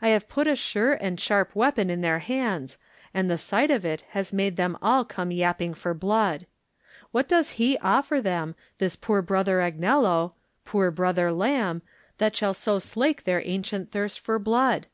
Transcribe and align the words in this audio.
I 0.00 0.08
have 0.08 0.30
put 0.30 0.46
a 0.46 0.56
sure 0.56 0.94
and 0.94 1.20
sharp 1.20 1.54
weapon 1.54 1.90
in 1.90 2.00
their 2.00 2.20
hands 2.20 2.78
and 3.12 3.30
the 3.30 3.36
sight 3.36 3.70
of 3.70 3.84
it 3.84 4.00
has 4.12 4.32
made 4.32 4.56
them 4.56 4.78
all 4.80 5.04
come 5.04 5.30
yapping 5.30 5.74
for 5.74 5.92
blood. 5.92 6.46
What 7.12 7.28
does 7.28 7.50
he 7.60 7.76
offer 7.82 8.22
them, 8.22 8.54
this 8.78 8.96
poor 8.96 9.20
Brother 9.20 9.58
Agnello— 9.58 10.32
^poor 10.66 10.94
Brother 10.94 11.30
Lamb 11.32 11.82
that 12.16 12.34
shall 12.34 12.54
so 12.54 12.78
slake 12.78 13.24
their 13.24 13.42
ancient 13.44 13.92
thirst 13.92 14.20
for 14.20 14.38
blood? 14.38 14.86